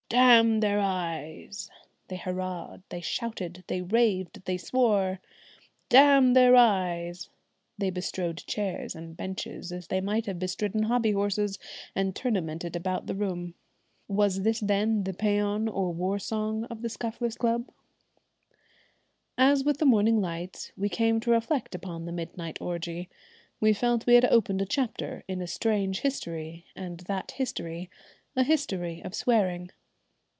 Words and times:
"Damn 0.11 0.59
their 0.59 0.81
eyes!" 0.81 1.69
they 2.09 2.17
hurrahed, 2.17 2.83
they 2.89 2.99
shouted, 2.99 3.63
they 3.67 3.81
raved, 3.81 4.43
they 4.43 4.57
swore. 4.57 5.21
"Damn 5.87 6.33
their 6.33 6.53
eyes!" 6.53 7.29
they 7.77 7.91
bestrode 7.91 8.43
chairs 8.45 8.93
and 8.93 9.15
benches, 9.15 9.71
as 9.71 9.87
they 9.87 10.01
might 10.01 10.25
have 10.25 10.37
bestridden 10.37 10.83
hobby 10.83 11.13
horses, 11.13 11.57
and 11.95 12.13
tournamented 12.13 12.75
about 12.75 13.07
the 13.07 13.15
room. 13.15 13.53
Was 14.09 14.41
this 14.41 14.59
then 14.59 15.05
the 15.05 15.13
pæan 15.13 15.73
or 15.73 15.93
war 15.93 16.19
song 16.19 16.65
of 16.65 16.81
the 16.81 16.89
Scufflers' 16.89 17.37
Club? 17.37 17.69
As 19.37 19.63
with 19.63 19.77
the 19.77 19.85
morning 19.85 20.19
light 20.19 20.73
we 20.75 20.89
came 20.89 21.21
to 21.21 21.31
reflect 21.31 21.73
upon 21.73 22.03
the 22.03 22.11
midnight 22.11 22.59
orgie, 22.59 23.07
we 23.61 23.71
felt 23.71 24.05
we 24.07 24.15
had 24.15 24.25
opened 24.25 24.61
a 24.61 24.65
chapter 24.65 25.23
in 25.29 25.41
a 25.41 25.47
strange 25.47 26.01
history, 26.01 26.65
and 26.75 26.99
that 27.01 27.31
history 27.31 27.89
a 28.35 28.43
history 28.43 29.01
of 29.05 29.15
swearing. 29.15 29.69